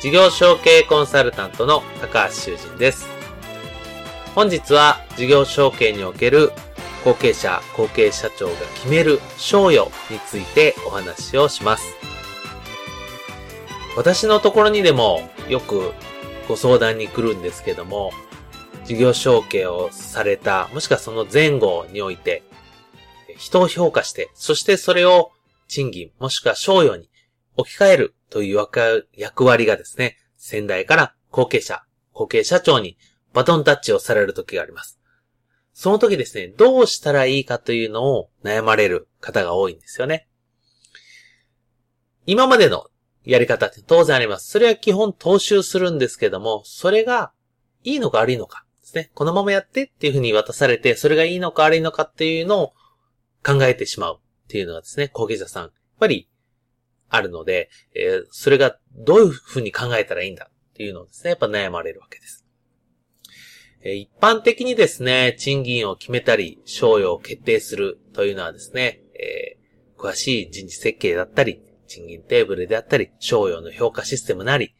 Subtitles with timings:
[0.00, 3.08] 事業承継コンサルタントの高橋修人です。
[4.32, 6.52] 本日は事業承継における
[7.04, 11.84] 後継者、後継社長が決める賞与についてお話をします。
[13.96, 15.92] 私のところにでもよく
[16.46, 18.12] ご相談に来るんですけども、
[18.84, 22.44] 事業承継をされた、もしくはその前後において、
[23.36, 25.32] 人を評価して、そしてそれを
[25.66, 27.10] 賃金、もしくは賞与に
[27.56, 28.68] 置き換えるという
[29.14, 32.96] 役割がですね、先代から後継者、後継社長に
[33.32, 35.00] バトンタッチをされる時があります。
[35.72, 40.28] その時ですね、どうしたらいいかというのを悩まれる方が多いんですよね。
[42.26, 42.88] 今までの
[43.24, 44.50] やり方って当然あります。
[44.50, 47.32] それは基本踏襲するんですけども、それが
[47.84, 49.10] いいのか悪いのかですね。
[49.14, 52.72] このままやってっていうふうに渡されて、それがいいのか悪いのかっていうのを
[53.44, 56.28] 考えてしまうっていうのがですね、後継者さん、やっぱり
[57.08, 62.44] あるので、えー、それがどういうふうに考えたらいいんだっていうのをですね、やっぱ悩まれるわけです。
[63.82, 74.74] えー、一般的にですね、賃金を決めたり、賞与を決定するというのはですね、えー、詳しい人事設計だったり、賃金テーブルであったり、賞与の評価システムなり、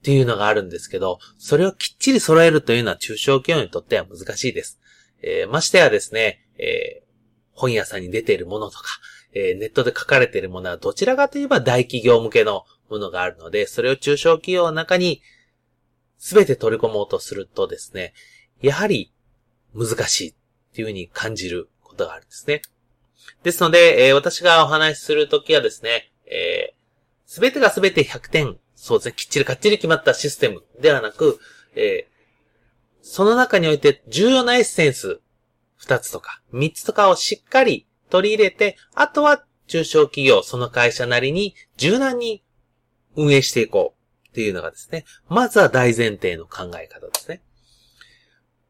[0.00, 4.80] っていうのがあるんですけど、それをきっちり揃えるというのは中小企業にとっては難しいです。
[5.22, 7.04] えー、ましてやですね、えー、
[7.52, 8.84] 本屋さんに出ているものとか、
[9.32, 15.22] えー、ネットで書かれているものはどちらかといえば大企業向けのものがあるので、それを中小企業の中に
[16.18, 18.12] 全て取り込もうとするとですね、
[18.60, 19.12] やはり
[19.74, 20.34] 難しいっ
[20.74, 22.62] ていうふうに感じることがあるんですね。
[23.42, 31.38] ですので、えー、私がお話しするときはですね、えー、全てが全て100点、そうですね、きっちりかっちり決まったシステムではなく、
[31.74, 32.10] えー、
[33.02, 35.20] その中において重要なエッセンス
[35.80, 42.42] 2つとか3つとかをしっかり取り入れて、あとは中小企業、その会社なりに柔軟に
[43.16, 47.40] 運営していこうっていうのがですね、まずは大前提の考え方ですね。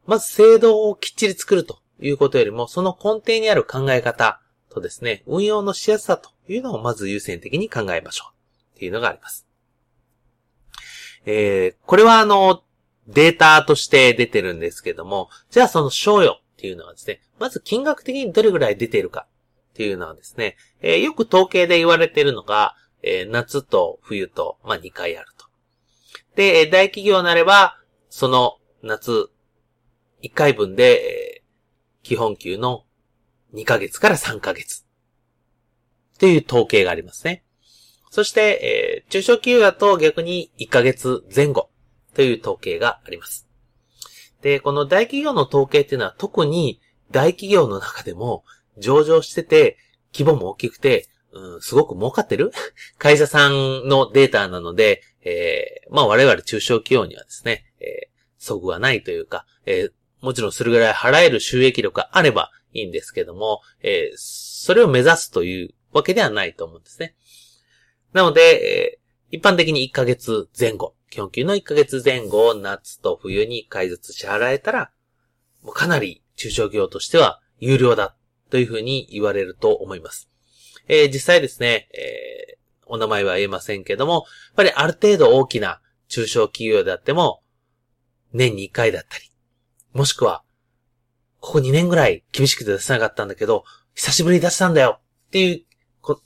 [0.05, 9.47] まず制度をきっちり作るということよりも、その根底にある考え方とですね、運用のしやすさというのをまず優先的に考えましょうっていうのがあります。
[11.25, 12.63] えー、これはあの、
[13.07, 19.27] データとして出てるんですけども、じゃあその賞与っていうのはですね、まず金額的にどれぐらい出ているか
[19.71, 25.47] っていうのはですね、えー、よく統計で言われているのが、えー、夏と冬と、まあ、2回あると。
[26.35, 27.77] で、大企業なれば、
[28.09, 29.29] その夏
[30.23, 32.83] 1回分で、えー、基本給の
[33.53, 34.85] 2ヶ月から3ヶ月。
[36.15, 37.43] っていう統計がありますね。
[38.11, 41.69] そして、えー、中小企業だと逆に1ヶ月前後
[42.13, 43.47] という統計があります。
[44.41, 48.43] で、この大企業の統計っていうのは特に大企業の中でも
[48.77, 49.77] 上場してて、
[50.13, 52.51] 規模も大きくて、うん、すごく儲かってる？
[52.97, 67.15] 会社さんのデータなので、えー、まあ我々中小企業にはですね、えー、そぐはないというか、えー、もちろんそれぐらい払える収益力があればいいんですけども、えー、それを目指すというわけではないと思うんですね。
[68.13, 74.91] なので、えー、一般的に1ヶ月前後、基本給の1ヶ月前後を夏と冬に1回ずつ支払えたら、
[75.61, 78.15] もうかなり中小企業としては有料だ
[78.51, 80.29] というふうに言われると思います。
[80.87, 84.23] えー、実際ですね、えー、お名前は言えませんけども、やっ
[84.57, 87.41] ぱりある程度大きな中小企業であっても、
[88.33, 89.31] 年に1回だったり、
[89.93, 90.43] もしくは、
[91.39, 93.63] ここ2年ぐらい厳しくて出せなかったんだけど、
[93.95, 95.65] 久しぶりに出したんだよっていう
[96.01, 96.21] こ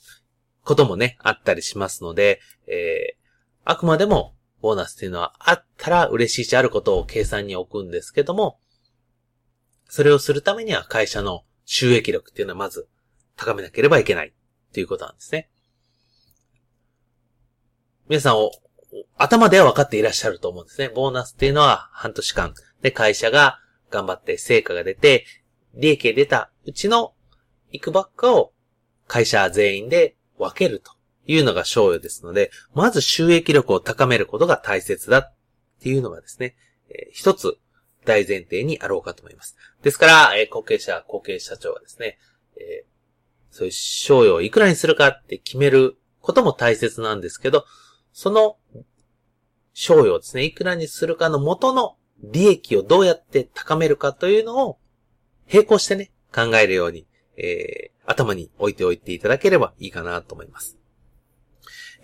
[0.62, 3.16] こともね、あったりしますので、えー、
[3.64, 8.58] あくまでもボーナスっていうのはあったら嬉しいしあることを計算に置くんですけども、
[9.88, 12.88] それをするためには会社の収益力っていうのはまず
[13.36, 14.32] 高めなければいけないっ
[14.72, 15.50] ていうことなんですね。
[18.08, 18.50] 皆さんお、
[19.16, 20.88] 頭では分かっていらっしゃると思うんですね。
[20.88, 23.58] ボーナスっていうのは半年間で会社が
[23.90, 25.26] 頑張って成果が出て、
[25.74, 27.14] 利益が出たうちの
[27.72, 28.52] いくばっかを
[29.08, 30.92] 会社全員で分けると
[31.26, 35.34] いうのが賞与ですので、まず収益力を高めることが大切だっ
[35.80, 36.56] ていうのがですね、
[36.88, 37.58] えー、一つ
[38.06, 39.56] 大前提にあろうかと思います。
[39.82, 42.18] ですから、えー、後継者、後継社長はですね、
[42.56, 47.66] えー、そういう賞与をいくらにするかって決めることも大切なんですけど、
[48.12, 48.56] その
[49.74, 54.78] 賞与ですね、いくらにするかの元の利益をどうやって高めるかというのを
[55.52, 57.06] 並行してね、考えるように、
[57.36, 60.78] えー、頭に置いておいていただければいいかなと思います。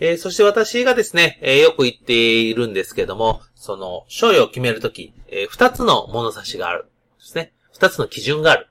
[0.05, 6.87] えー、そして私がですね、えー、よく言っているんですけども、その、賞与を決めるとき、えー、二つの物差しがある。
[7.21, 7.53] ですね。
[7.73, 8.67] 二つの基準がある。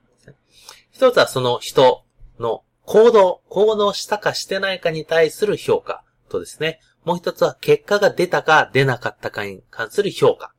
[0.91, 2.03] 一つはその人
[2.37, 10.53] の行動、行動したかしてないかに対する評価とですね、もう一つは結果が出たか出なかったかに関する評価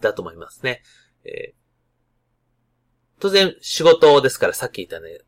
[0.00, 0.82] だと思いますね。
[1.24, 5.20] えー、当然仕事ですからさっき言ったね、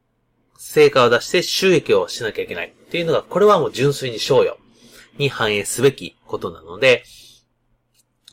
[0.56, 4.58] 成果を出して収益をしなきゃいけないっていうのが、これはもう純粋に賞与
[5.18, 7.04] に反映すべきことなので、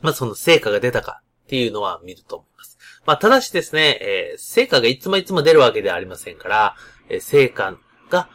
[0.01, 2.77] まあその成果が出たかっていうのは見ると思います。
[3.05, 6.75] まあただしですね、えー、成果がいつもいつも出るわけではありませんから、
[7.09, 7.77] えー、成果
[8.09, 8.29] が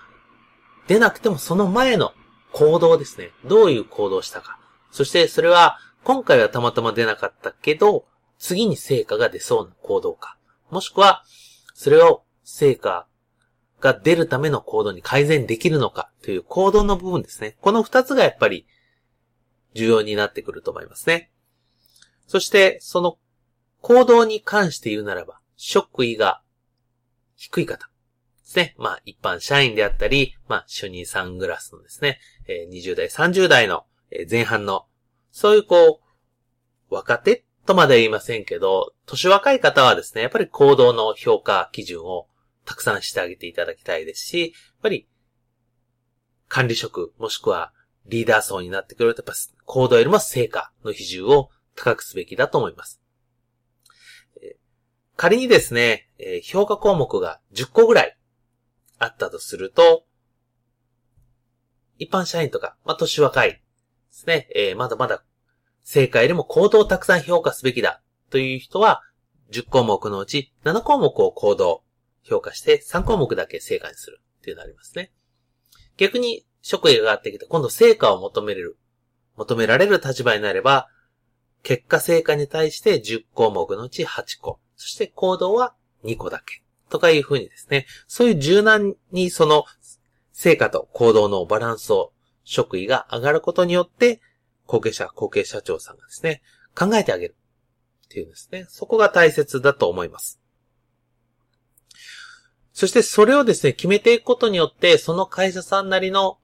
[0.86, 2.12] 出なくてもその前の
[2.52, 3.30] 行動ですね。
[3.44, 4.58] どういう行動をしたか。
[4.90, 8.06] そしてそれは今回はたまたま出なかったけど、
[8.38, 10.36] 次に成果が出そうな行動か。
[10.70, 11.24] もしくは、
[11.74, 13.06] それを成果
[13.80, 17.56] が出るための行動に改善できるのかという行動の部分ですね。
[17.60, 18.66] この二つがやっぱり
[19.74, 21.30] 重要になってくると思いますね。
[22.26, 23.18] そして、その
[23.80, 26.42] 行動に関して言うならば、職位が
[27.36, 28.74] 低い方ですね。
[28.78, 33.86] まあ、一般社員であったり、まあ、主任サングラスのですね、20代、30代の
[34.30, 34.86] 前半の
[35.30, 36.00] そういうこ
[36.90, 42.26] う、若手とまでは言いませんけど、年若い方はですね、やっぱり行動の評価基準を
[42.64, 44.50] たくさんしてあげていただきたいですし、やっ
[44.82, 45.08] ぱり
[46.48, 47.72] 管理職もしくは
[48.06, 49.34] リーダー層になってくると、やっぱ
[49.64, 53.00] 行動よりも成果の比重を高くすべきだと思います。
[55.16, 56.08] 仮にですね、
[56.44, 58.16] 評価項目が10個ぐらい
[58.98, 60.04] あったとすると、
[61.98, 63.58] 一般社員とか、まあ、年若いで
[64.10, 65.22] すね、えー、まだまだ
[65.84, 69.02] 正解よりも行動をたくさん評価すべきだという人は、
[69.52, 71.82] 10項目のうち7項目を行動、
[72.30, 75.10] 評価して3項目だけ正解にするっていうのありますね。
[75.96, 78.78] 逆に職位が上がってきて、今度成果を求めれる、
[79.36, 80.88] 求められる立場になれば、
[81.62, 85.74] 結果成果に対して10項目のうち8個、そして行動は
[86.04, 89.64] 2個だけ、とかいうふうにですね、そういう柔軟にその
[90.32, 92.12] 成果と行動のバランスを
[92.44, 94.20] 職位が上がることによって、
[94.66, 96.42] 後継者、後継社長さんがですね、
[96.74, 97.36] 考えてあげる。
[98.06, 98.66] っていうんですね。
[98.68, 100.39] そこが大切だと思います。
[102.72, 106.38] そしてそれをですね、決めていくことによって、その会社さんなりの、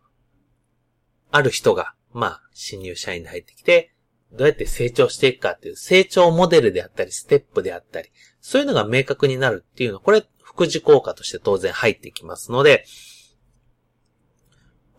[1.30, 3.94] ある人が、まあ、新入社員で入ってきて、
[4.32, 12.84] どうやって成長していくかっていう成長モデルであったり、ステップであったり、そういうのが明確になるっていうのは、これ、副次効果として当然入ってきますので、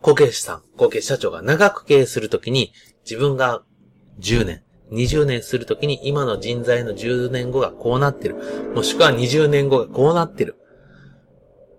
[0.00, 2.72] 後継者さん、後継社長が長く経営するときに、
[3.04, 3.62] 自分が
[4.20, 4.62] 10年、
[4.92, 8.36] 20年するときに今の人材の10年後がこうなってる。
[8.74, 10.56] もしくは20年後がこうなってる。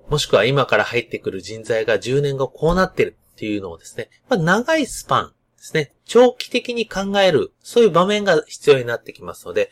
[0.09, 9.69] もしくは今から入ってくる人材が10年後こうなってるっていうのをですね、まあ、長いスパンですね、長期的に考える、そういう場面が必要になってきますので、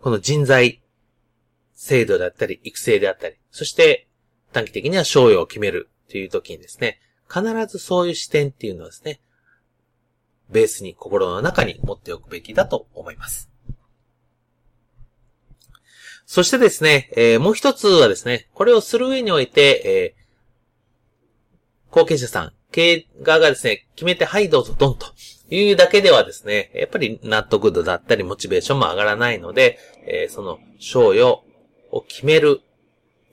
[0.00, 0.82] この人材
[1.74, 4.08] 制度であったり、育成であったり、そして
[4.52, 9.20] 短期的には賞与を決めるという時にですね、必ずそういう視点っていうのはですね、
[10.50, 13.49] ベースに心の中に持っておくべきだと思います。
[16.32, 25.06] そしてですね、えー、もう一つはですね、これをする上において、えー、後継者さん、経営側がですね、決めて、はい、どうぞ、ドンと
[25.52, 31.42] いうだけではですね、やっぱり納得度だったり、モチベーションも上がらないので、えー、その、賞与
[31.90, 32.60] を決める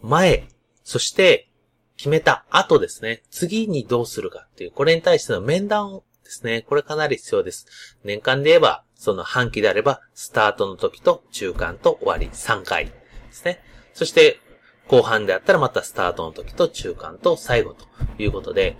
[0.02, 0.48] 前、
[0.84, 1.52] そして、
[1.98, 6.64] 決めた後ですね、次にどうするかっていう、これに対しての面談をですね。
[6.64, 7.98] これかなり必要です。
[8.04, 12.94] 年間で言えば、その半期であれば、スタートの時と中間と終わり3回で
[13.32, 13.62] すね。
[13.94, 14.40] そして、
[14.88, 17.86] 後半であったらまたスタートの時と中間と最後と
[18.18, 18.78] いうことで、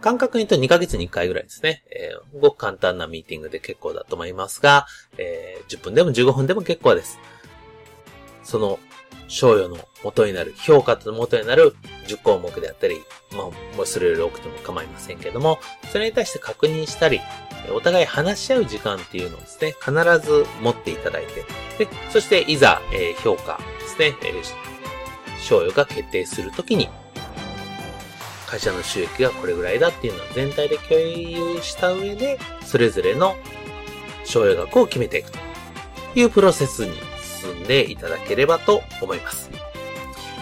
[0.00, 1.84] 感覚に言うと2ヶ月に1回ぐらいですね。
[1.90, 7.18] えー、ごく簡単なミーティングで結構だと思いますが、えー、10分でも15分でも結構です。
[8.42, 8.78] その
[9.28, 13.00] 賞与の元になる、評価の元になる10項目であったり、
[13.32, 13.42] まあ、
[13.76, 15.58] もうそれより多くても構いませんけども、
[15.92, 17.20] それに対して確認したり、
[17.74, 19.92] お互い話し合う時間っていうのをですね、必
[20.26, 21.44] ず持っていただいて、
[21.84, 26.88] で、そしていざ、えー、評価ですね、えー、賞与が決定するときに、
[28.46, 33.36] 会社の収益がこれぐらいだっていうのを全体で共有した上で、それぞれの
[34.24, 35.38] 賞与額を決めていくと
[36.14, 36.92] いうプロセスに
[37.40, 39.50] 進んでいただければと思います。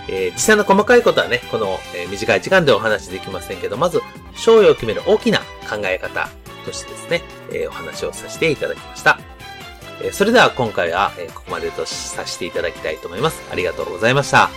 [0.08, 4.00] えー、実際の細かいことはね、この、えー、短い時間でお話しできませんけど、まず、
[4.34, 5.38] 賞与を決める大きな
[5.68, 6.28] 考え方
[6.64, 9.18] としてですね、えー、お話をさせていただきました。
[10.02, 13.42] えそれでは今回は、えここまでとさせていただきたいと思います。
[13.50, 14.50] ありがとうございました。